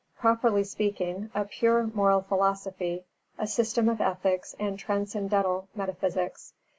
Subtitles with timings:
[0.17, 3.03] Properly speaking, a pure moral philosophy,
[3.37, 6.53] a system of ethics and transcendental metaphysics.